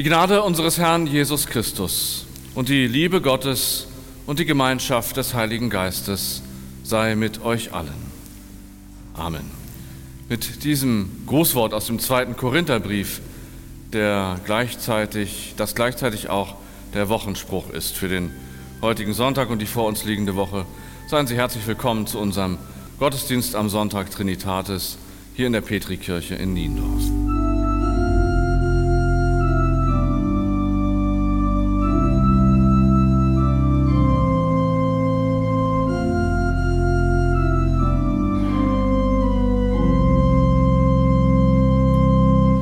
Die 0.00 0.08
Gnade 0.08 0.42
unseres 0.42 0.78
Herrn 0.78 1.06
Jesus 1.06 1.46
Christus 1.46 2.24
und 2.54 2.70
die 2.70 2.86
Liebe 2.86 3.20
Gottes 3.20 3.86
und 4.24 4.38
die 4.38 4.46
Gemeinschaft 4.46 5.18
des 5.18 5.34
Heiligen 5.34 5.68
Geistes 5.68 6.40
sei 6.82 7.14
mit 7.16 7.44
euch 7.44 7.74
allen. 7.74 7.92
Amen. 9.12 9.42
Mit 10.30 10.64
diesem 10.64 11.10
Grußwort 11.26 11.74
aus 11.74 11.84
dem 11.84 11.98
zweiten 11.98 12.34
Korintherbrief, 12.34 13.20
der 13.92 14.40
gleichzeitig, 14.46 15.52
das 15.58 15.74
gleichzeitig 15.74 16.30
auch 16.30 16.54
der 16.94 17.10
Wochenspruch 17.10 17.68
ist 17.68 17.94
für 17.94 18.08
den 18.08 18.30
heutigen 18.80 19.12
Sonntag 19.12 19.50
und 19.50 19.58
die 19.58 19.66
vor 19.66 19.84
uns 19.84 20.06
liegende 20.06 20.34
Woche, 20.34 20.64
seien 21.08 21.26
Sie 21.26 21.36
herzlich 21.36 21.66
willkommen 21.66 22.06
zu 22.06 22.18
unserem 22.18 22.56
Gottesdienst 22.98 23.54
am 23.54 23.68
Sonntag 23.68 24.10
Trinitatis 24.10 24.96
hier 25.34 25.46
in 25.46 25.52
der 25.52 25.60
Petrikirche 25.60 26.36
in 26.36 26.54
Niendorf. 26.54 27.29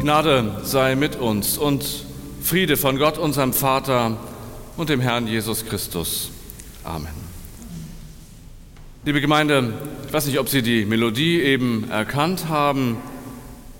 Gnade 0.08 0.62
sei 0.62 0.94
mit 0.94 1.16
uns 1.16 1.58
und 1.58 1.84
Friede 2.42 2.78
von 2.78 2.96
Gott, 2.96 3.18
unserem 3.18 3.52
Vater 3.52 4.16
und 4.78 4.88
dem 4.88 5.00
Herrn 5.00 5.26
Jesus 5.26 5.66
Christus. 5.66 6.30
Amen. 6.82 7.12
Liebe 9.04 9.20
Gemeinde, 9.20 9.74
ich 10.06 10.10
weiß 10.10 10.24
nicht, 10.24 10.38
ob 10.38 10.48
Sie 10.48 10.62
die 10.62 10.86
Melodie 10.86 11.42
eben 11.42 11.90
erkannt 11.90 12.48
haben. 12.48 12.96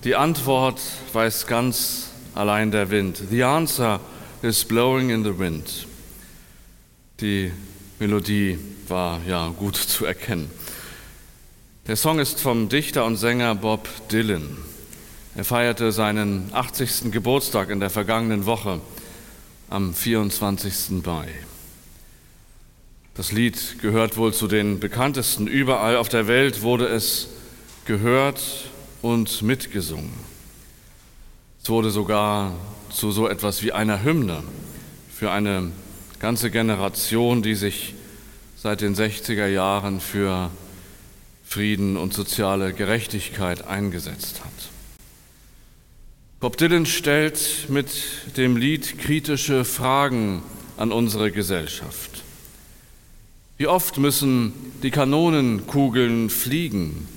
Die 0.05 0.17
Antwort 0.17 0.83
weiß 1.15 1.47
ganz 1.47 2.11
allein 2.35 2.73
der 2.73 2.91
Wind. 2.91 3.23
The 3.31 3.45
answer 3.45 3.99
is 4.43 4.67
blowing 4.67 5.09
in 5.09 5.25
the 5.25 5.39
wind. 5.39 5.87
Die 7.23 7.51
Melodie 7.99 8.59
war 8.87 9.23
ja 9.27 9.49
gut 9.49 9.77
zu 9.77 10.05
erkennen. 10.05 10.51
Der 11.87 11.97
Song 11.97 12.19
ist 12.19 12.39
vom 12.39 12.69
Dichter 12.69 13.07
und 13.07 13.17
Sänger 13.17 13.55
Bob 13.55 13.89
Dylan. 14.11 14.68
Er 15.39 15.45
feierte 15.45 15.93
seinen 15.93 16.51
80. 16.53 17.13
Geburtstag 17.13 17.71
in 17.71 17.79
der 17.79 17.91
vergangenen 17.91 18.45
Woche 18.45 18.81
am 19.71 19.95
24. 19.95 21.05
Mai. 21.07 21.29
Das 23.15 23.31
Lied 23.31 23.79
gehört 23.81 24.17
wohl 24.17 24.35
zu 24.35 24.49
den 24.49 24.81
bekanntesten. 24.81 25.47
Überall 25.47 25.97
auf 25.97 26.09
der 26.09 26.27
Welt 26.27 26.63
wurde 26.63 26.89
es 26.89 27.29
gehört 27.85 28.43
und 29.01 29.43
mitgesungen. 29.43 30.11
Es 31.63 31.69
wurde 31.69 31.91
sogar 31.91 32.53
zu 32.91 33.13
so 33.13 33.29
etwas 33.29 33.63
wie 33.63 33.71
einer 33.71 34.03
Hymne 34.03 34.43
für 35.09 35.31
eine 35.31 35.71
ganze 36.19 36.51
Generation, 36.51 37.43
die 37.43 37.55
sich 37.55 37.95
seit 38.57 38.81
den 38.81 38.97
60er 38.97 39.47
Jahren 39.47 40.01
für 40.01 40.51
Frieden 41.45 41.97
und 41.97 42.13
soziale 42.13 42.73
Gerechtigkeit 42.73 43.69
eingesetzt 43.69 44.41
hat. 44.45 44.78
Bob 46.41 46.57
Dylan 46.57 46.87
stellt 46.87 47.67
mit 47.69 47.89
dem 48.37 48.57
Lied 48.57 48.97
kritische 48.99 49.65
Fragen 49.65 50.45
an 50.77 50.93
unsere 50.93 51.33
Gesellschaft. 51.33 52.23
Wie 53.57 53.67
oft 53.67 53.99
müssen 53.99 54.53
die 54.85 54.93
Kanonenkugeln 54.93 56.31
fliegen, 56.31 57.09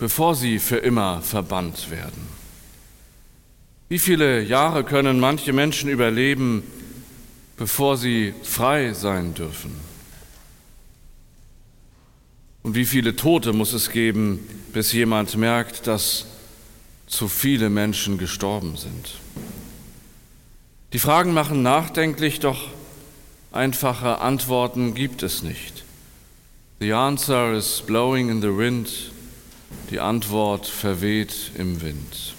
bevor 0.00 0.34
sie 0.34 0.58
für 0.58 0.78
immer 0.78 1.22
verbannt 1.22 1.92
werden? 1.92 2.26
Wie 3.88 4.00
viele 4.00 4.42
Jahre 4.42 4.82
können 4.82 5.20
manche 5.20 5.52
Menschen 5.52 5.88
überleben, 5.88 6.64
bevor 7.56 7.96
sie 7.96 8.34
frei 8.42 8.94
sein 8.94 9.32
dürfen? 9.34 9.70
Und 12.64 12.74
wie 12.74 12.84
viele 12.84 13.14
Tote 13.14 13.52
muss 13.52 13.72
es 13.72 13.90
geben, 13.90 14.40
bis 14.72 14.92
jemand 14.92 15.36
merkt, 15.36 15.86
dass 15.86 16.26
zu 17.06 17.28
viele 17.28 17.70
Menschen 17.70 18.18
gestorben 18.18 18.76
sind. 18.76 19.14
Die 20.92 20.98
Fragen 20.98 21.32
machen 21.32 21.62
nachdenklich, 21.62 22.40
doch 22.40 22.68
einfache 23.52 24.20
Antworten 24.20 24.94
gibt 24.94 25.22
es 25.22 25.42
nicht. 25.42 25.84
The 26.80 26.92
answer 26.92 27.54
is 27.54 27.82
blowing 27.86 28.28
in 28.28 28.42
the 28.42 28.56
wind. 28.56 28.90
Die 29.90 30.00
Antwort 30.00 30.66
verweht 30.66 31.52
im 31.56 31.80
Wind. 31.80 32.34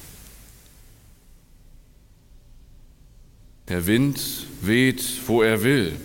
Der 3.67 3.85
Wind 3.85 4.19
weht, 4.61 5.03
wo 5.27 5.41
er 5.41 5.63
will. 5.63 5.95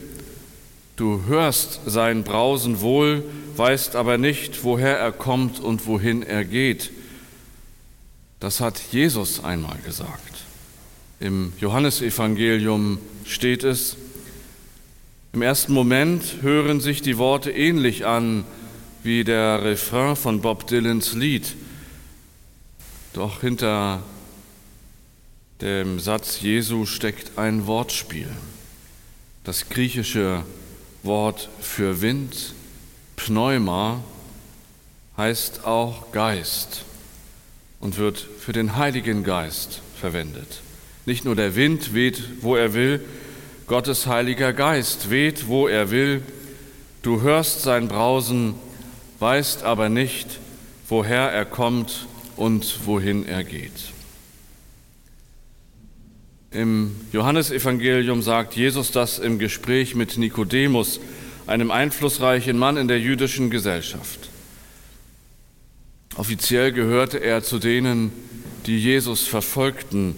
Du 0.96 1.24
hörst 1.26 1.80
sein 1.86 2.24
Brausen 2.24 2.80
wohl, 2.80 3.22
weißt 3.56 3.96
aber 3.96 4.18
nicht, 4.18 4.64
woher 4.64 4.98
er 4.98 5.12
kommt 5.12 5.60
und 5.60 5.86
wohin 5.86 6.22
er 6.22 6.44
geht. 6.44 6.90
Das 8.42 8.58
hat 8.58 8.80
Jesus 8.90 9.44
einmal 9.44 9.78
gesagt. 9.86 10.42
Im 11.20 11.52
Johannesevangelium 11.60 12.98
steht 13.24 13.62
es, 13.62 13.96
im 15.32 15.42
ersten 15.42 15.72
Moment 15.72 16.42
hören 16.42 16.80
sich 16.80 17.02
die 17.02 17.18
Worte 17.18 17.52
ähnlich 17.52 18.04
an 18.04 18.42
wie 19.04 19.22
der 19.22 19.62
Refrain 19.62 20.16
von 20.16 20.40
Bob 20.40 20.66
Dylans 20.66 21.12
Lied. 21.12 21.54
Doch 23.12 23.42
hinter 23.42 24.02
dem 25.60 26.00
Satz 26.00 26.40
Jesu 26.40 26.84
steckt 26.84 27.38
ein 27.38 27.68
Wortspiel. 27.68 28.28
Das 29.44 29.68
griechische 29.68 30.42
Wort 31.04 31.48
für 31.60 32.00
Wind, 32.00 32.54
Pneuma, 33.14 34.02
heißt 35.16 35.64
auch 35.64 36.10
Geist 36.10 36.86
und 37.82 37.98
wird 37.98 38.26
für 38.38 38.52
den 38.52 38.76
Heiligen 38.76 39.24
Geist 39.24 39.82
verwendet. 40.00 40.62
Nicht 41.04 41.26
nur 41.26 41.36
der 41.36 41.56
Wind 41.56 41.92
weht, 41.92 42.22
wo 42.40 42.56
er 42.56 42.72
will, 42.72 43.00
Gottes 43.66 44.06
Heiliger 44.06 44.52
Geist 44.52 45.10
weht, 45.10 45.48
wo 45.48 45.66
er 45.66 45.90
will. 45.90 46.22
Du 47.02 47.22
hörst 47.22 47.62
sein 47.62 47.88
Brausen, 47.88 48.54
weißt 49.18 49.64
aber 49.64 49.88
nicht, 49.88 50.38
woher 50.88 51.30
er 51.30 51.44
kommt 51.44 52.06
und 52.36 52.86
wohin 52.86 53.26
er 53.26 53.42
geht. 53.44 53.92
Im 56.52 56.94
Johannesevangelium 57.12 58.22
sagt 58.22 58.54
Jesus 58.54 58.92
das 58.92 59.18
im 59.18 59.38
Gespräch 59.38 59.94
mit 59.94 60.18
Nikodemus, 60.18 61.00
einem 61.46 61.70
einflussreichen 61.70 62.58
Mann 62.58 62.76
in 62.76 62.86
der 62.86 63.00
jüdischen 63.00 63.50
Gesellschaft. 63.50 64.31
Offiziell 66.16 66.72
gehörte 66.72 67.18
er 67.18 67.42
zu 67.42 67.58
denen, 67.58 68.12
die 68.66 68.78
Jesus 68.78 69.26
verfolgten. 69.26 70.14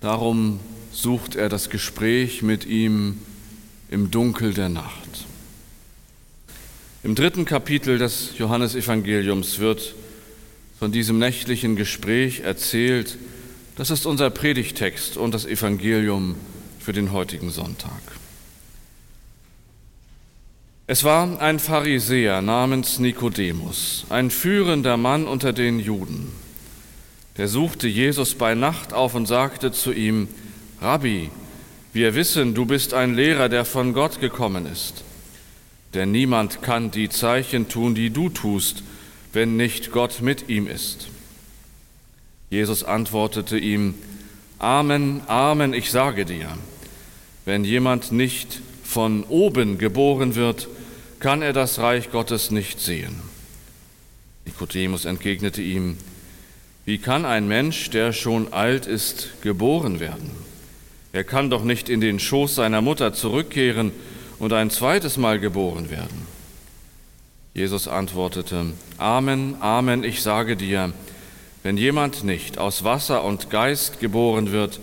Darum 0.00 0.60
sucht 0.92 1.36
er 1.36 1.48
das 1.48 1.70
Gespräch 1.70 2.42
mit 2.42 2.66
ihm 2.66 3.18
im 3.90 4.10
Dunkel 4.10 4.52
der 4.52 4.68
Nacht. 4.68 5.26
Im 7.02 7.14
dritten 7.14 7.44
Kapitel 7.44 7.98
des 7.98 8.36
Johannesevangeliums 8.36 9.58
wird 9.58 9.94
von 10.78 10.92
diesem 10.92 11.18
nächtlichen 11.18 11.76
Gespräch 11.76 12.40
erzählt. 12.40 13.16
Das 13.76 13.90
ist 13.90 14.06
unser 14.06 14.28
Predigtext 14.30 15.16
und 15.16 15.32
das 15.32 15.46
Evangelium 15.46 16.34
für 16.78 16.92
den 16.92 17.12
heutigen 17.12 17.50
Sonntag. 17.50 18.00
Es 20.92 21.04
war 21.04 21.40
ein 21.40 21.60
Pharisäer 21.60 22.42
namens 22.42 22.98
Nikodemus, 22.98 24.06
ein 24.08 24.28
führender 24.28 24.96
Mann 24.96 25.28
unter 25.28 25.52
den 25.52 25.78
Juden. 25.78 26.32
Der 27.36 27.46
suchte 27.46 27.86
Jesus 27.86 28.34
bei 28.34 28.56
Nacht 28.56 28.92
auf 28.92 29.14
und 29.14 29.26
sagte 29.26 29.70
zu 29.70 29.92
ihm, 29.92 30.26
Rabbi, 30.80 31.30
wir 31.92 32.16
wissen, 32.16 32.56
du 32.56 32.64
bist 32.64 32.92
ein 32.92 33.14
Lehrer, 33.14 33.48
der 33.48 33.64
von 33.64 33.92
Gott 33.92 34.20
gekommen 34.20 34.66
ist. 34.66 35.04
Denn 35.94 36.10
niemand 36.10 36.60
kann 36.60 36.90
die 36.90 37.08
Zeichen 37.08 37.68
tun, 37.68 37.94
die 37.94 38.10
du 38.10 38.28
tust, 38.28 38.82
wenn 39.32 39.56
nicht 39.56 39.92
Gott 39.92 40.20
mit 40.22 40.48
ihm 40.48 40.66
ist. 40.66 41.06
Jesus 42.50 42.82
antwortete 42.82 43.58
ihm, 43.58 43.94
Amen, 44.58 45.20
Amen, 45.28 45.72
ich 45.72 45.92
sage 45.92 46.24
dir, 46.24 46.48
wenn 47.44 47.64
jemand 47.64 48.10
nicht 48.10 48.60
von 48.82 49.22
oben 49.28 49.78
geboren 49.78 50.34
wird, 50.34 50.66
kann 51.20 51.42
er 51.42 51.52
das 51.52 51.78
Reich 51.78 52.10
Gottes 52.10 52.50
nicht 52.50 52.80
sehen. 52.80 53.20
Nikodemus 54.46 55.04
entgegnete 55.04 55.62
ihm, 55.62 55.96
wie 56.86 56.98
kann 56.98 57.24
ein 57.24 57.46
Mensch, 57.46 57.90
der 57.90 58.12
schon 58.12 58.52
alt 58.52 58.86
ist, 58.86 59.42
geboren 59.42 60.00
werden? 60.00 60.30
Er 61.12 61.24
kann 61.24 61.50
doch 61.50 61.62
nicht 61.62 61.88
in 61.88 62.00
den 62.00 62.18
Schoß 62.18 62.54
seiner 62.54 62.80
Mutter 62.80 63.12
zurückkehren 63.12 63.92
und 64.38 64.52
ein 64.52 64.70
zweites 64.70 65.16
Mal 65.18 65.38
geboren 65.38 65.90
werden. 65.90 66.26
Jesus 67.52 67.86
antwortete, 67.86 68.72
Amen, 68.96 69.56
Amen, 69.60 70.04
ich 70.04 70.22
sage 70.22 70.56
dir, 70.56 70.92
wenn 71.62 71.76
jemand 71.76 72.24
nicht 72.24 72.58
aus 72.58 72.84
Wasser 72.84 73.22
und 73.24 73.50
Geist 73.50 74.00
geboren 74.00 74.50
wird, 74.50 74.80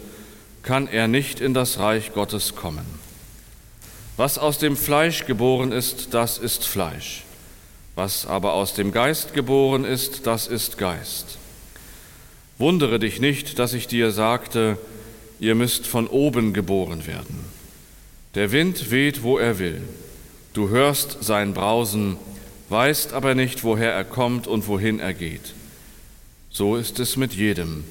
kann 0.62 0.88
er 0.88 1.08
nicht 1.08 1.40
in 1.40 1.54
das 1.54 1.80
Reich 1.80 2.14
Gottes 2.14 2.56
kommen. 2.56 2.86
Was 4.18 4.40
aus 4.40 4.58
dem 4.58 4.76
Fleisch 4.76 5.26
geboren 5.26 5.72
ist, 5.72 6.16
das 6.16 6.40
ist 6.40 6.66
Fleisch. 6.66 7.24
Was 7.94 8.26
aber 8.26 8.54
aus 8.54 8.74
dem 8.74 8.92
Geist 8.92 9.36
geboren 9.36 9.86
ist, 9.86 10.26
das 10.26 10.48
ist 10.48 10.80
Geist. 10.80 11.38
Wundere 12.58 12.98
dich 12.98 13.22
nicht, 13.22 13.60
dass 13.60 13.74
ich 13.74 13.88
dir 13.88 14.10
sagte, 14.10 14.80
ihr 15.40 15.54
müsst 15.54 15.86
von 15.86 16.08
oben 16.08 16.54
geboren 16.54 17.06
werden. 17.06 17.46
Der 18.34 18.52
Wind 18.52 18.90
weht, 18.90 19.22
wo 19.22 19.38
er 19.38 19.60
will. 19.60 19.82
Du 20.54 20.70
hörst 20.70 21.24
sein 21.24 21.54
Brausen, 21.54 22.18
weißt 22.70 23.14
aber 23.14 23.36
nicht, 23.36 23.64
woher 23.64 23.94
er 23.94 24.04
kommt 24.04 24.48
und 24.48 24.68
wohin 24.68 25.00
er 25.00 25.14
geht. 25.14 25.54
So 26.50 26.76
ist 26.76 27.00
es 27.00 27.18
mit 27.18 27.34
jedem, 27.34 27.84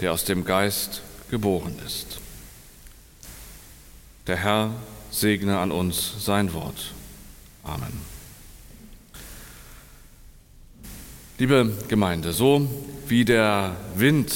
der 0.00 0.12
aus 0.12 0.24
dem 0.24 0.44
Geist 0.44 1.02
geboren 1.30 1.76
ist. 1.86 2.18
Der 4.26 4.36
Herr 4.36 4.72
segne 5.10 5.58
an 5.58 5.72
uns 5.72 6.24
sein 6.24 6.52
Wort. 6.52 6.92
Amen. 7.64 7.92
Liebe 11.38 11.72
Gemeinde, 11.88 12.32
so 12.32 12.68
wie 13.06 13.24
der 13.24 13.76
Wind 13.94 14.32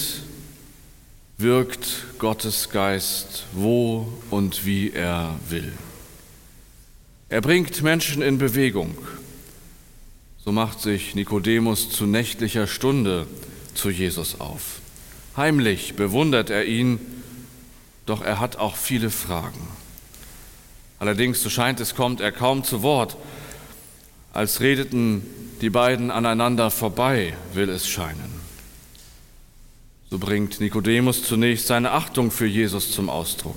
wirkt 1.37 2.05
Gottes 2.19 2.71
Geist, 2.71 3.47
wo 3.53 4.07
und 4.31 4.65
wie 4.65 4.93
er 4.93 5.35
will. 5.49 5.73
Er 7.29 7.41
bringt 7.41 7.83
Menschen 7.83 8.23
in 8.23 8.39
Bewegung. 8.39 8.97
So 10.45 10.53
macht 10.53 10.81
sich 10.81 11.15
Nikodemus 11.15 11.91
zu 11.91 12.07
nächtlicher 12.07 12.67
Stunde 12.67 13.27
zu 13.75 13.91
Jesus 13.91 14.41
auf. 14.41 14.81
Heimlich 15.37 15.95
bewundert 15.95 16.51
er 16.51 16.67
ihn, 16.67 17.01
doch 18.07 18.23
er 18.23 18.39
hat 18.39 18.57
auch 18.57 18.77
viele 18.77 19.11
Fragen. 19.11 19.61
Allerdings, 21.03 21.43
so 21.43 21.51
scheint 21.51 21.81
es, 21.81 21.97
kommt 21.97 22.21
er 22.21 22.31
kaum 22.31 22.63
zu 22.63 22.83
Wort. 22.83 23.17
Als 24.33 24.61
redeten 24.61 25.27
die 25.61 25.69
beiden 25.69 26.13
aneinander 26.13 26.71
vorbei, 26.71 27.35
will 27.55 27.71
es 27.71 27.89
scheinen. 27.89 28.41
So 30.11 30.19
bringt 30.19 30.61
Nikodemus 30.61 31.25
zunächst 31.25 31.67
seine 31.67 31.91
Achtung 31.91 32.31
für 32.31 32.47
Jesus 32.47 32.93
zum 32.93 33.11
Ausdruck. 33.11 33.57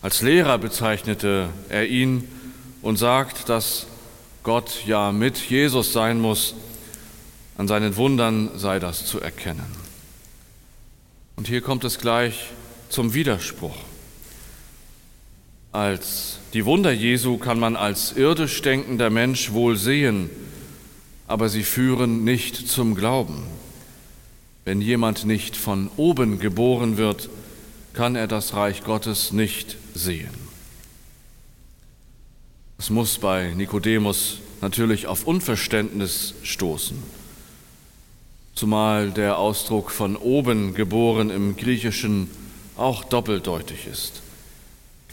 Als 0.00 0.22
Lehrer 0.22 0.58
bezeichnete 0.58 1.48
er 1.70 1.88
ihn 1.88 2.28
und 2.82 2.98
sagt, 2.98 3.48
dass 3.48 3.86
Gott 4.44 4.86
ja 4.86 5.10
mit 5.10 5.36
Jesus 5.36 5.92
sein 5.92 6.20
muss. 6.20 6.54
An 7.58 7.66
seinen 7.66 7.96
Wundern 7.96 8.50
sei 8.54 8.78
das 8.78 9.06
zu 9.06 9.20
erkennen. 9.20 9.66
Und 11.34 11.48
hier 11.48 11.62
kommt 11.62 11.82
es 11.82 11.98
gleich 11.98 12.50
zum 12.90 13.12
Widerspruch. 13.12 13.74
Als 15.74 16.38
die 16.52 16.66
Wunder 16.66 16.92
Jesu 16.92 17.36
kann 17.36 17.58
man 17.58 17.74
als 17.74 18.12
irdisch 18.12 18.62
denkender 18.62 19.10
Mensch 19.10 19.50
wohl 19.50 19.76
sehen, 19.76 20.30
aber 21.26 21.48
sie 21.48 21.64
führen 21.64 22.22
nicht 22.22 22.68
zum 22.68 22.94
Glauben. 22.94 23.42
Wenn 24.64 24.80
jemand 24.80 25.24
nicht 25.24 25.56
von 25.56 25.90
oben 25.96 26.38
geboren 26.38 26.96
wird, 26.96 27.28
kann 27.92 28.14
er 28.14 28.28
das 28.28 28.54
Reich 28.54 28.84
Gottes 28.84 29.32
nicht 29.32 29.76
sehen. 29.94 30.30
Es 32.78 32.88
muss 32.88 33.18
bei 33.18 33.52
Nikodemus 33.52 34.38
natürlich 34.60 35.08
auf 35.08 35.26
Unverständnis 35.26 36.34
stoßen, 36.44 37.02
zumal 38.54 39.10
der 39.10 39.38
Ausdruck 39.38 39.90
von 39.90 40.14
oben 40.14 40.74
geboren 40.74 41.30
im 41.30 41.56
Griechischen 41.56 42.30
auch 42.76 43.02
doppeldeutig 43.02 43.88
ist. 43.90 44.23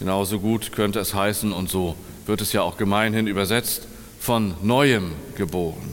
Genauso 0.02 0.40
gut 0.40 0.72
könnte 0.72 0.98
es 0.98 1.14
heißen, 1.14 1.52
und 1.52 1.70
so 1.70 1.94
wird 2.26 2.40
es 2.40 2.52
ja 2.52 2.62
auch 2.62 2.76
gemeinhin 2.76 3.28
übersetzt, 3.28 3.86
von 4.18 4.56
neuem 4.60 5.12
geboren. 5.36 5.92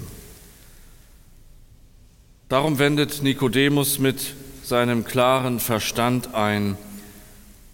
Darum 2.48 2.80
wendet 2.80 3.22
Nikodemus 3.22 4.00
mit 4.00 4.34
seinem 4.64 5.06
klaren 5.06 5.60
Verstand 5.60 6.34
ein, 6.34 6.76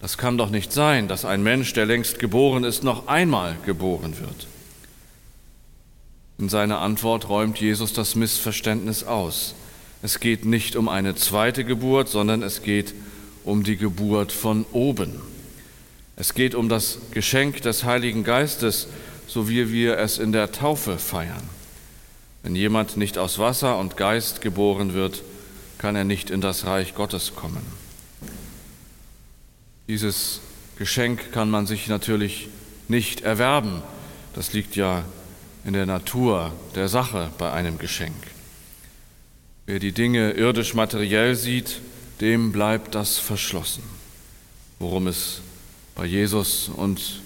das 0.01 0.17
kann 0.17 0.37
doch 0.37 0.49
nicht 0.49 0.73
sein, 0.73 1.07
dass 1.07 1.23
ein 1.23 1.41
Mensch, 1.41 1.71
der 1.71 1.85
längst 1.85 2.19
geboren 2.19 2.65
ist, 2.65 2.83
noch 2.83 3.07
einmal 3.07 3.55
geboren 3.65 4.19
wird. 4.19 4.47
In 6.37 6.49
seiner 6.49 6.79
Antwort 6.79 7.29
räumt 7.29 7.61
Jesus 7.61 7.93
das 7.93 8.15
Missverständnis 8.15 9.05
aus. 9.05 9.55
Es 10.01 10.19
geht 10.19 10.43
nicht 10.43 10.75
um 10.75 10.89
eine 10.89 11.15
zweite 11.15 11.63
Geburt, 11.63 12.09
sondern 12.09 12.43
es 12.43 12.61
geht 12.61 12.93
um 13.45 13.63
die 13.63 13.77
Geburt 13.77 14.33
von 14.33 14.65
oben. 14.73 15.21
Es 16.17 16.33
geht 16.33 16.55
um 16.55 16.69
das 16.69 16.99
Geschenk 17.11 17.61
des 17.61 17.83
Heiligen 17.83 18.23
Geistes, 18.23 18.87
so 19.27 19.49
wie 19.49 19.71
wir 19.71 19.97
es 19.97 20.17
in 20.17 20.31
der 20.31 20.51
Taufe 20.51 20.97
feiern. 20.97 21.43
Wenn 22.43 22.55
jemand 22.55 22.95
nicht 22.95 23.17
aus 23.17 23.39
Wasser 23.39 23.77
und 23.79 23.97
Geist 23.97 24.41
geboren 24.41 24.93
wird, 24.93 25.23
kann 25.77 25.95
er 25.95 26.03
nicht 26.03 26.29
in 26.29 26.41
das 26.41 26.65
Reich 26.65 26.95
Gottes 26.95 27.35
kommen. 27.35 27.65
Dieses 29.87 30.39
Geschenk 30.77 31.31
kann 31.31 31.49
man 31.49 31.67
sich 31.67 31.87
natürlich 31.87 32.49
nicht 32.87 33.21
erwerben. 33.21 33.81
Das 34.33 34.53
liegt 34.53 34.75
ja 34.75 35.03
in 35.65 35.73
der 35.73 35.85
Natur 35.85 36.53
der 36.75 36.87
Sache 36.87 37.29
bei 37.37 37.51
einem 37.51 37.77
Geschenk. 37.77 38.15
Wer 39.65 39.79
die 39.79 39.91
Dinge 39.91 40.31
irdisch 40.31 40.75
materiell 40.75 41.35
sieht, 41.35 41.81
dem 42.21 42.51
bleibt 42.51 42.95
das 42.95 43.17
verschlossen, 43.17 43.83
worum 44.79 45.07
es 45.07 45.41
bei 45.95 46.05
Jesus 46.05 46.69
und 46.69 47.21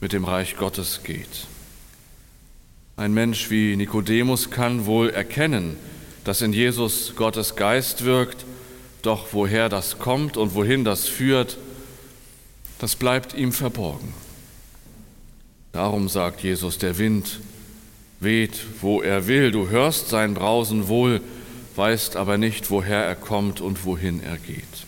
mit 0.00 0.12
dem 0.12 0.24
Reich 0.24 0.56
Gottes 0.56 1.00
geht. 1.04 1.46
Ein 2.96 3.14
Mensch 3.14 3.48
wie 3.50 3.76
Nikodemus 3.76 4.50
kann 4.50 4.84
wohl 4.86 5.10
erkennen, 5.10 5.76
dass 6.24 6.42
in 6.42 6.52
Jesus 6.52 7.14
Gottes 7.16 7.56
Geist 7.56 8.04
wirkt, 8.04 8.44
doch 9.02 9.28
woher 9.32 9.68
das 9.68 9.98
kommt 9.98 10.36
und 10.36 10.54
wohin 10.54 10.84
das 10.84 11.06
führt, 11.08 11.56
das 12.78 12.96
bleibt 12.96 13.34
ihm 13.34 13.52
verborgen. 13.52 14.12
Darum 15.72 16.08
sagt 16.08 16.42
Jesus, 16.42 16.78
der 16.78 16.98
Wind 16.98 17.40
weht, 18.20 18.60
wo 18.80 19.00
er 19.00 19.26
will, 19.26 19.50
du 19.52 19.68
hörst 19.68 20.08
sein 20.08 20.34
Brausen 20.34 20.88
wohl, 20.88 21.20
weißt 21.76 22.16
aber 22.16 22.36
nicht, 22.38 22.70
woher 22.70 23.04
er 23.04 23.16
kommt 23.16 23.60
und 23.60 23.84
wohin 23.84 24.22
er 24.22 24.36
geht. 24.36 24.86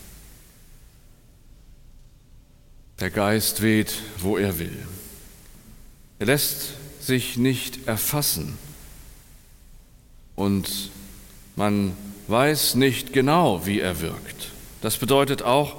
Der 2.99 3.09
Geist 3.09 3.61
weht, 3.61 3.93
wo 4.19 4.37
er 4.37 4.57
will. 4.57 4.77
Er 6.19 6.27
lässt 6.27 6.73
sich 7.01 7.37
nicht 7.37 7.87
erfassen. 7.87 8.57
Und 10.35 10.91
man 11.55 11.93
weiß 12.27 12.75
nicht 12.75 13.11
genau, 13.11 13.65
wie 13.65 13.79
er 13.79 14.01
wirkt. 14.01 14.51
Das 14.81 14.97
bedeutet 14.97 15.43
auch, 15.43 15.75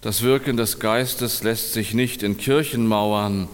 das 0.00 0.22
Wirken 0.22 0.56
des 0.56 0.78
Geistes 0.78 1.42
lässt 1.42 1.74
sich 1.74 1.94
nicht 1.94 2.22
in 2.22 2.38
Kirchenmauern, 2.38 3.48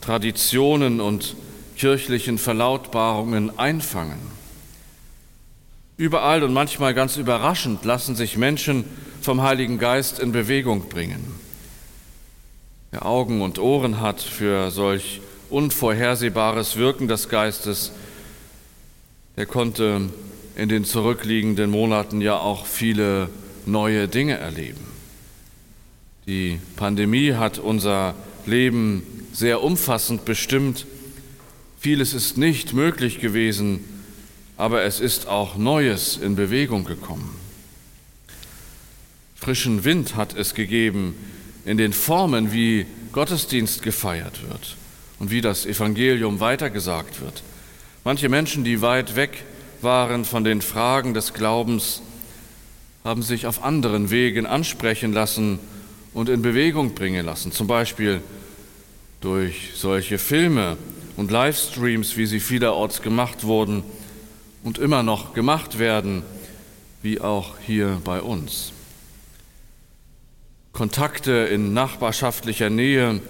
Traditionen 0.00 1.00
und 1.00 1.34
kirchlichen 1.76 2.38
Verlautbarungen 2.38 3.58
einfangen. 3.58 4.18
Überall 5.96 6.42
und 6.42 6.52
manchmal 6.54 6.94
ganz 6.94 7.16
überraschend 7.16 7.84
lassen 7.84 8.16
sich 8.16 8.36
Menschen 8.36 8.84
vom 9.20 9.42
Heiligen 9.42 9.78
Geist 9.78 10.18
in 10.18 10.32
Bewegung 10.32 10.88
bringen. 10.88 11.39
Wer 12.92 13.06
Augen 13.06 13.40
und 13.40 13.60
Ohren 13.60 14.00
hat 14.00 14.20
für 14.20 14.72
solch 14.72 15.20
unvorhersehbares 15.48 16.76
Wirken 16.76 17.06
des 17.06 17.28
Geistes, 17.28 17.92
er 19.36 19.46
konnte 19.46 20.10
in 20.56 20.68
den 20.68 20.84
zurückliegenden 20.84 21.70
Monaten 21.70 22.20
ja 22.20 22.36
auch 22.36 22.66
viele 22.66 23.28
neue 23.64 24.08
Dinge 24.08 24.38
erleben. 24.38 24.84
Die 26.26 26.58
Pandemie 26.74 27.34
hat 27.34 27.60
unser 27.60 28.16
Leben 28.44 29.04
sehr 29.32 29.62
umfassend 29.62 30.24
bestimmt. 30.24 30.84
Vieles 31.78 32.12
ist 32.12 32.38
nicht 32.38 32.72
möglich 32.72 33.20
gewesen, 33.20 33.84
aber 34.56 34.82
es 34.82 34.98
ist 34.98 35.28
auch 35.28 35.56
Neues 35.56 36.16
in 36.16 36.34
Bewegung 36.34 36.84
gekommen. 36.84 37.36
Frischen 39.36 39.84
Wind 39.84 40.16
hat 40.16 40.36
es 40.36 40.54
gegeben 40.54 41.14
in 41.64 41.76
den 41.76 41.92
Formen, 41.92 42.52
wie 42.52 42.86
Gottesdienst 43.12 43.82
gefeiert 43.82 44.48
wird 44.48 44.76
und 45.18 45.30
wie 45.30 45.40
das 45.40 45.66
Evangelium 45.66 46.40
weitergesagt 46.40 47.20
wird. 47.20 47.42
Manche 48.04 48.28
Menschen, 48.28 48.64
die 48.64 48.80
weit 48.80 49.16
weg 49.16 49.44
waren 49.82 50.24
von 50.24 50.44
den 50.44 50.62
Fragen 50.62 51.14
des 51.14 51.34
Glaubens, 51.34 52.02
haben 53.04 53.22
sich 53.22 53.46
auf 53.46 53.64
anderen 53.64 54.10
Wegen 54.10 54.46
ansprechen 54.46 55.12
lassen 55.12 55.58
und 56.12 56.28
in 56.28 56.42
Bewegung 56.42 56.94
bringen 56.94 57.24
lassen, 57.24 57.52
zum 57.52 57.66
Beispiel 57.66 58.20
durch 59.20 59.70
solche 59.74 60.18
Filme 60.18 60.76
und 61.16 61.30
Livestreams, 61.30 62.16
wie 62.16 62.26
sie 62.26 62.40
vielerorts 62.40 63.02
gemacht 63.02 63.44
wurden 63.44 63.82
und 64.62 64.78
immer 64.78 65.02
noch 65.02 65.34
gemacht 65.34 65.78
werden, 65.78 66.22
wie 67.02 67.20
auch 67.20 67.54
hier 67.66 68.00
bei 68.04 68.20
uns. 68.20 68.72
Kontakte 70.80 71.32
in 71.32 71.74
nachbarschaftlicher 71.74 72.70
Nähe, 72.70 73.20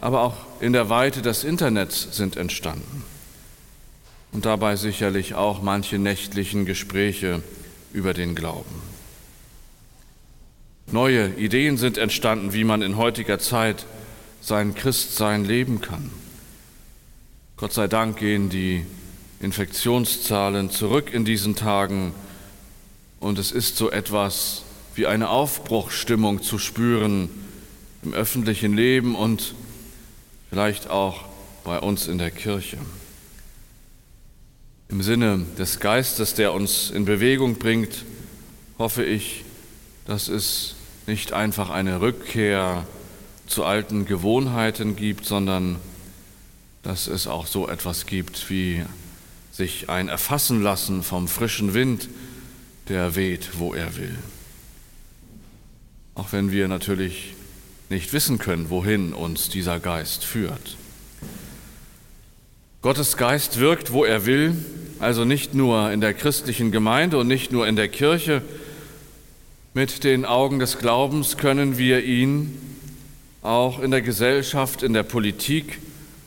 aber 0.00 0.22
auch 0.22 0.36
in 0.60 0.72
der 0.72 0.88
Weite 0.88 1.20
des 1.20 1.44
Internets 1.44 2.16
sind 2.16 2.38
entstanden. 2.38 3.04
Und 4.32 4.46
dabei 4.46 4.76
sicherlich 4.76 5.34
auch 5.34 5.60
manche 5.60 5.98
nächtlichen 5.98 6.64
Gespräche 6.64 7.42
über 7.92 8.14
den 8.14 8.34
Glauben. 8.34 8.80
Neue 10.90 11.28
Ideen 11.34 11.76
sind 11.76 11.98
entstanden, 11.98 12.54
wie 12.54 12.64
man 12.64 12.80
in 12.80 12.96
heutiger 12.96 13.38
Zeit 13.38 13.84
sein 14.40 14.74
Christsein 14.74 15.44
leben 15.44 15.82
kann. 15.82 16.10
Gott 17.58 17.74
sei 17.74 17.88
Dank 17.88 18.16
gehen 18.16 18.48
die 18.48 18.86
Infektionszahlen 19.40 20.70
zurück 20.70 21.12
in 21.12 21.26
diesen 21.26 21.56
Tagen 21.56 22.14
und 23.20 23.38
es 23.38 23.52
ist 23.52 23.76
so 23.76 23.90
etwas 23.90 24.62
wie 24.94 25.06
eine 25.06 25.28
Aufbruchstimmung 25.28 26.42
zu 26.42 26.58
spüren 26.58 27.28
im 28.02 28.14
öffentlichen 28.14 28.74
Leben 28.74 29.14
und 29.14 29.54
vielleicht 30.48 30.88
auch 30.88 31.24
bei 31.64 31.78
uns 31.78 32.08
in 32.08 32.18
der 32.18 32.30
Kirche. 32.30 32.78
Im 34.88 35.02
Sinne 35.02 35.46
des 35.58 35.78
Geistes, 35.78 36.34
der 36.34 36.52
uns 36.52 36.90
in 36.90 37.04
Bewegung 37.04 37.56
bringt, 37.56 38.04
hoffe 38.78 39.04
ich, 39.04 39.44
dass 40.06 40.28
es 40.28 40.74
nicht 41.06 41.32
einfach 41.32 41.70
eine 41.70 42.00
Rückkehr 42.00 42.86
zu 43.46 43.64
alten 43.64 44.04
Gewohnheiten 44.04 44.96
gibt, 44.96 45.26
sondern 45.26 45.76
dass 46.82 47.06
es 47.06 47.26
auch 47.26 47.46
so 47.46 47.68
etwas 47.68 48.06
gibt 48.06 48.50
wie 48.50 48.82
sich 49.52 49.90
ein 49.90 50.08
Erfassen 50.08 50.62
lassen 50.62 51.02
vom 51.02 51.28
frischen 51.28 51.74
Wind, 51.74 52.08
der 52.88 53.14
weht, 53.14 53.58
wo 53.58 53.74
er 53.74 53.96
will. 53.96 54.16
Auch 56.20 56.32
wenn 56.32 56.52
wir 56.52 56.68
natürlich 56.68 57.32
nicht 57.88 58.12
wissen 58.12 58.36
können, 58.36 58.68
wohin 58.68 59.14
uns 59.14 59.48
dieser 59.48 59.80
Geist 59.80 60.22
führt. 60.22 60.76
Gottes 62.82 63.16
Geist 63.16 63.58
wirkt, 63.58 63.94
wo 63.94 64.04
er 64.04 64.26
will, 64.26 64.54
also 64.98 65.24
nicht 65.24 65.54
nur 65.54 65.90
in 65.90 66.02
der 66.02 66.12
christlichen 66.12 66.72
Gemeinde 66.72 67.16
und 67.16 67.26
nicht 67.26 67.52
nur 67.52 67.66
in 67.66 67.74
der 67.74 67.88
Kirche. 67.88 68.42
Mit 69.72 70.04
den 70.04 70.26
Augen 70.26 70.58
des 70.58 70.76
Glaubens 70.76 71.38
können 71.38 71.78
wir 71.78 72.04
ihn 72.04 72.54
auch 73.40 73.80
in 73.80 73.90
der 73.90 74.02
Gesellschaft, 74.02 74.82
in 74.82 74.92
der 74.92 75.04
Politik, 75.04 75.78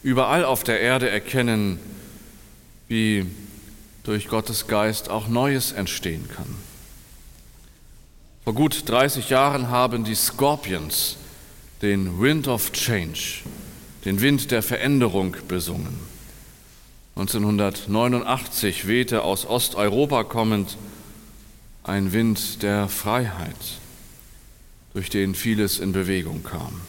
überall 0.02 0.44
auf 0.44 0.64
der 0.64 0.80
Erde 0.80 1.08
erkennen, 1.08 1.78
wie 2.88 3.28
durch 4.02 4.28
Gottes 4.28 4.66
Geist 4.66 5.12
auch 5.12 5.28
Neues 5.28 5.72
entstehen 5.72 6.28
kann. 6.36 6.73
Vor 8.44 8.54
gut 8.54 8.90
30 8.90 9.30
Jahren 9.30 9.70
haben 9.70 10.04
die 10.04 10.16
Scorpions 10.16 11.16
den 11.82 12.20
Wind 12.20 12.50
of 12.50 12.74
Change, 12.74 13.42
den 14.04 14.20
Wind 14.20 14.52
der 14.52 14.62
Veränderung 14.62 15.38
besungen. 15.48 15.98
1989 17.16 18.86
wehte 18.86 19.24
aus 19.24 19.46
Osteuropa 19.46 20.26
kommend 20.26 20.78
ein 21.84 22.12
Wind 22.12 22.64
der 22.64 22.90
Freiheit, 22.90 23.80
durch 24.94 25.10
den 25.10 25.36
vieles 25.36 25.80
in 25.80 25.94
Bewegung 25.94 26.44
kam. 26.44 26.82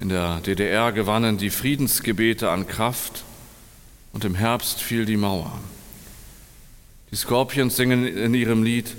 In 0.00 0.08
der 0.08 0.40
DDR 0.40 0.92
gewannen 0.92 1.36
die 1.36 1.50
Friedensgebete 1.50 2.50
an 2.50 2.66
Kraft 2.66 3.22
und 4.14 4.24
im 4.24 4.34
Herbst 4.34 4.80
fiel 4.80 5.04
die 5.04 5.18
Mauer. 5.18 5.58
Die 7.10 7.16
Scorpions 7.16 7.76
singen 7.76 8.06
in 8.06 8.32
ihrem 8.32 8.62
Lied 8.62 8.94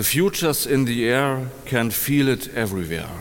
The 0.00 0.04
future's 0.04 0.64
in 0.64 0.86
the 0.86 1.06
air, 1.06 1.50
can 1.66 1.90
feel 1.90 2.28
it 2.28 2.48
everywhere. 2.54 3.20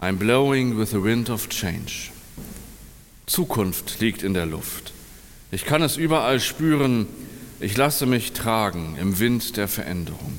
I'm 0.00 0.18
blowing 0.18 0.78
with 0.78 0.92
the 0.92 1.02
wind 1.02 1.28
of 1.28 1.48
change. 1.48 2.12
Zukunft 3.26 3.98
liegt 3.98 4.22
in 4.22 4.34
der 4.34 4.46
Luft. 4.46 4.92
Ich 5.50 5.64
kann 5.64 5.82
es 5.82 5.96
überall 5.96 6.38
spüren. 6.38 7.08
Ich 7.58 7.76
lasse 7.76 8.06
mich 8.06 8.30
tragen 8.34 8.96
im 9.00 9.18
Wind 9.18 9.56
der 9.56 9.66
Veränderung. 9.66 10.38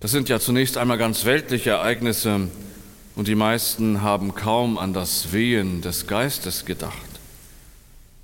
Das 0.00 0.10
sind 0.10 0.28
ja 0.28 0.40
zunächst 0.40 0.76
einmal 0.76 0.98
ganz 0.98 1.24
weltliche 1.24 1.70
Ereignisse, 1.70 2.48
und 3.14 3.28
die 3.28 3.36
meisten 3.36 4.02
haben 4.02 4.34
kaum 4.34 4.76
an 4.76 4.92
das 4.92 5.32
Wehen 5.32 5.82
des 5.82 6.08
Geistes 6.08 6.64
gedacht. 6.64 6.96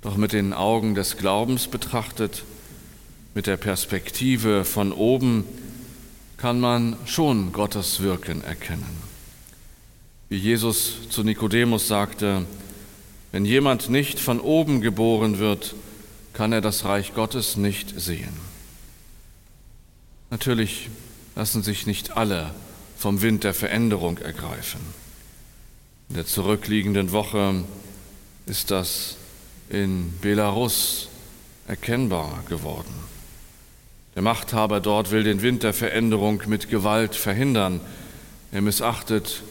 Doch 0.01 0.17
mit 0.17 0.33
den 0.33 0.51
Augen 0.51 0.95
des 0.95 1.15
Glaubens 1.15 1.67
betrachtet, 1.69 2.43
mit 3.33 3.47
der 3.47 3.57
Perspektive 3.57 4.65
von 4.65 4.91
oben, 4.91 5.45
kann 6.37 6.59
man 6.59 6.97
schon 7.05 7.53
Gottes 7.53 8.01
Wirken 8.01 8.43
erkennen. 8.43 9.01
Wie 10.29 10.37
Jesus 10.37 11.09
zu 11.09 11.23
Nikodemus 11.23 11.87
sagte, 11.87 12.45
wenn 13.31 13.45
jemand 13.45 13.89
nicht 13.89 14.19
von 14.19 14.39
oben 14.39 14.81
geboren 14.81 15.39
wird, 15.39 15.75
kann 16.33 16.51
er 16.51 16.61
das 16.61 16.85
Reich 16.85 17.13
Gottes 17.13 17.57
nicht 17.57 17.99
sehen. 17.99 18.33
Natürlich 20.29 20.89
lassen 21.35 21.63
sich 21.63 21.85
nicht 21.85 22.17
alle 22.17 22.53
vom 22.97 23.21
Wind 23.21 23.43
der 23.43 23.53
Veränderung 23.53 24.17
ergreifen. 24.17 24.81
In 26.09 26.15
der 26.15 26.25
zurückliegenden 26.25 27.11
Woche 27.11 27.63
ist 28.45 28.71
das 28.71 29.17
in 29.69 30.13
Belarus 30.21 31.09
erkennbar 31.67 32.43
geworden. 32.49 33.12
Der 34.15 34.21
Machthaber 34.21 34.79
dort 34.79 35.11
will 35.11 35.23
den 35.23 35.41
Wind 35.41 35.63
der 35.63 35.73
Veränderung 35.73 36.43
mit 36.47 36.69
Gewalt 36.69 37.15
verhindern. 37.15 37.81
Er 38.51 38.61
missachtet 38.61 39.41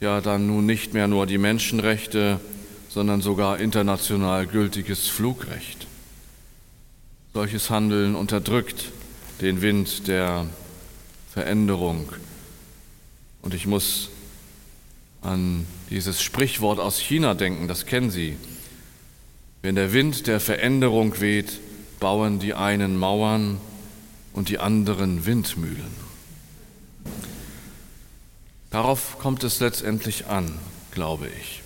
ja 0.00 0.20
dann 0.20 0.46
nun 0.46 0.66
nicht 0.66 0.94
mehr 0.94 1.08
nur 1.08 1.26
die 1.26 1.38
Menschenrechte, 1.38 2.40
sondern 2.88 3.20
sogar 3.20 3.58
international 3.58 4.46
gültiges 4.46 5.08
Flugrecht. 5.08 5.86
Solches 7.34 7.70
Handeln 7.70 8.14
unterdrückt 8.14 8.90
den 9.40 9.62
Wind 9.62 10.08
der 10.08 10.46
Veränderung 11.32 12.12
und 13.42 13.54
ich 13.54 13.66
muss 13.66 14.08
an 15.20 15.66
dieses 15.90 16.22
Sprichwort 16.22 16.78
aus 16.78 16.98
China 16.98 17.34
denken, 17.34 17.68
das 17.68 17.86
kennen 17.86 18.10
Sie. 18.10 18.36
Wenn 19.60 19.74
der 19.74 19.92
Wind 19.92 20.26
der 20.26 20.40
Veränderung 20.40 21.20
weht, 21.20 21.60
bauen 22.00 22.38
die 22.38 22.54
einen 22.54 22.96
Mauern 22.96 23.58
und 24.32 24.48
die 24.48 24.58
anderen 24.58 25.26
Windmühlen. 25.26 26.12
Darauf 28.70 29.18
kommt 29.18 29.44
es 29.44 29.60
letztendlich 29.60 30.26
an, 30.26 30.58
glaube 30.92 31.28
ich, 31.28 31.62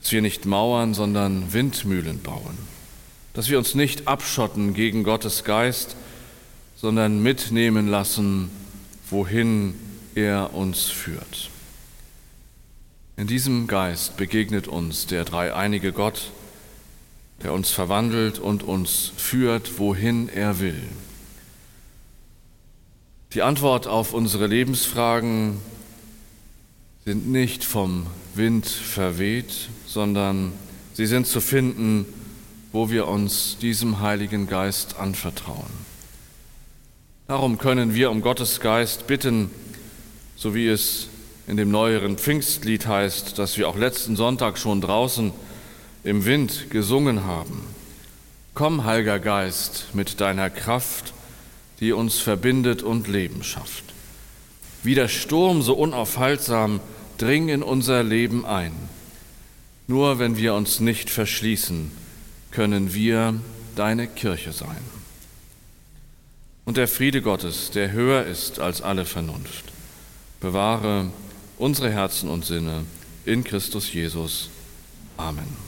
dass 0.00 0.12
wir 0.12 0.20
nicht 0.20 0.44
Mauern, 0.44 0.92
sondern 0.92 1.52
Windmühlen 1.52 2.20
bauen, 2.20 2.58
dass 3.32 3.48
wir 3.48 3.58
uns 3.58 3.74
nicht 3.74 4.06
abschotten 4.08 4.74
gegen 4.74 5.04
Gottes 5.04 5.44
Geist, 5.44 5.96
sondern 6.76 7.22
mitnehmen 7.22 7.88
lassen, 7.88 8.50
wohin 9.10 9.74
er 10.14 10.54
uns 10.54 10.84
führt. 10.84 11.50
In 13.16 13.26
diesem 13.26 13.66
Geist 13.66 14.16
begegnet 14.16 14.68
uns 14.68 15.06
der 15.06 15.24
dreieinige 15.24 15.92
Gott, 15.92 16.30
der 17.42 17.52
uns 17.52 17.70
verwandelt 17.70 18.38
und 18.38 18.62
uns 18.62 19.12
führt, 19.16 19.78
wohin 19.78 20.28
er 20.28 20.60
will. 20.60 20.82
Die 23.34 23.42
Antwort 23.42 23.86
auf 23.86 24.14
unsere 24.14 24.46
Lebensfragen 24.46 25.58
sind 27.04 27.28
nicht 27.28 27.62
vom 27.62 28.06
Wind 28.34 28.66
verweht, 28.66 29.68
sondern 29.86 30.52
sie 30.94 31.04
sind 31.04 31.26
zu 31.26 31.42
finden, 31.42 32.06
wo 32.72 32.88
wir 32.88 33.06
uns 33.06 33.58
diesem 33.60 34.00
Heiligen 34.00 34.46
Geist 34.46 34.98
anvertrauen. 34.98 35.88
Darum 37.26 37.58
können 37.58 37.94
wir 37.94 38.10
um 38.10 38.22
Gottes 38.22 38.60
Geist 38.60 39.06
bitten, 39.06 39.50
so 40.34 40.54
wie 40.54 40.68
es 40.68 41.08
in 41.46 41.58
dem 41.58 41.70
neueren 41.70 42.16
Pfingstlied 42.16 42.86
heißt, 42.86 43.38
das 43.38 43.58
wir 43.58 43.68
auch 43.68 43.76
letzten 43.76 44.16
Sonntag 44.16 44.56
schon 44.56 44.80
draußen 44.80 45.32
im 46.02 46.24
Wind 46.24 46.70
gesungen 46.70 47.24
haben. 47.24 47.62
Komm, 48.54 48.84
Heiliger 48.84 49.18
Geist, 49.18 49.88
mit 49.92 50.18
deiner 50.22 50.48
Kraft, 50.48 51.12
die 51.80 51.92
uns 51.92 52.18
verbindet 52.18 52.82
und 52.82 53.08
Leben 53.08 53.42
schafft. 53.42 53.84
Wie 54.82 54.94
der 54.94 55.08
Sturm 55.08 55.62
so 55.62 55.74
unaufhaltsam 55.74 56.80
dring 57.18 57.48
in 57.48 57.62
unser 57.62 58.02
Leben 58.02 58.46
ein. 58.46 58.72
Nur 59.86 60.18
wenn 60.18 60.36
wir 60.36 60.54
uns 60.54 60.80
nicht 60.80 61.10
verschließen, 61.10 61.90
können 62.50 62.94
wir 62.94 63.34
deine 63.74 64.06
Kirche 64.06 64.52
sein. 64.52 64.76
Und 66.64 66.76
der 66.76 66.88
Friede 66.88 67.22
Gottes, 67.22 67.70
der 67.70 67.92
höher 67.92 68.24
ist 68.26 68.60
als 68.60 68.82
alle 68.82 69.04
Vernunft, 69.04 69.64
bewahre 70.40 71.10
unsere 71.56 71.90
Herzen 71.90 72.28
und 72.28 72.44
Sinne 72.44 72.84
in 73.24 73.42
Christus 73.44 73.92
Jesus. 73.92 74.50
Amen. 75.16 75.67